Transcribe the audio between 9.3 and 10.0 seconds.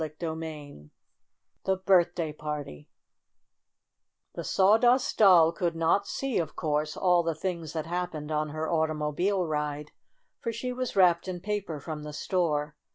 ride,